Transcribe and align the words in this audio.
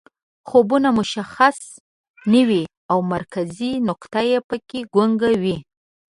خوبونه 0.47 0.89
مشخص 0.99 1.57
نه 2.31 2.41
وي 2.49 2.63
او 2.91 2.97
مرکزي 3.13 3.71
نقطه 3.89 4.23
پکې 4.49 4.79
ګونګه 4.95 5.31
وي 5.43 5.57